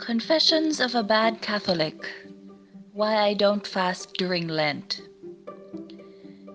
[0.00, 1.94] Confessions of a Bad Catholic
[2.94, 5.02] Why I Don't Fast During Lent.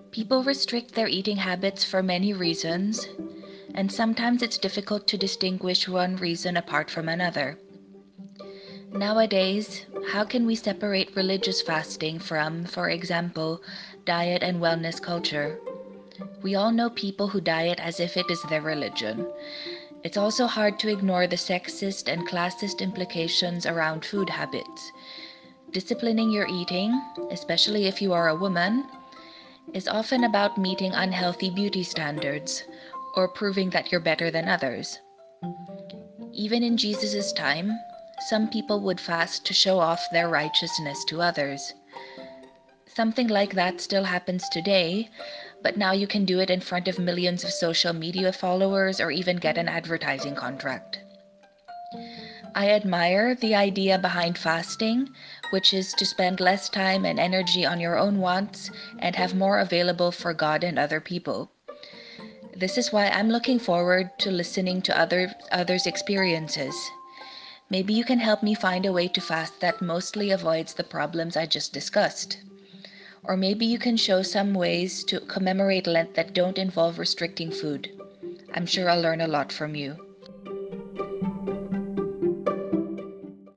[0.10, 3.08] People restrict their eating habits for many reasons,
[3.76, 7.60] and sometimes it's difficult to distinguish one reason apart from another.
[8.92, 13.62] Nowadays, how can we separate religious fasting from, for example,
[14.06, 15.60] diet and wellness culture?
[16.42, 19.28] We all know people who diet as if it is their religion.
[20.06, 24.92] It's also hard to ignore the sexist and classist implications around food habits.
[25.72, 26.92] Disciplining your eating,
[27.32, 28.86] especially if you are a woman,
[29.74, 32.66] is often about meeting unhealthy beauty standards
[33.16, 35.00] or proving that you're better than others.
[36.34, 37.72] Even in Jesus' time,
[38.30, 41.74] some people would fast to show off their righteousness to others.
[42.96, 45.10] Something like that still happens today,
[45.62, 49.12] but now you can do it in front of millions of social media followers or
[49.12, 51.00] even get an advertising contract.
[52.56, 55.10] I admire the idea behind fasting,
[55.50, 59.60] which is to spend less time and energy on your own wants and have more
[59.60, 61.52] available for God and other people.
[62.56, 66.74] This is why I'm looking forward to listening to other others' experiences.
[67.70, 71.36] Maybe you can help me find a way to fast that mostly avoids the problems
[71.36, 72.38] I just discussed.
[73.28, 77.90] Or maybe you can show some ways to commemorate Lent that don't involve restricting food.
[78.54, 80.05] I'm sure I'll learn a lot from you.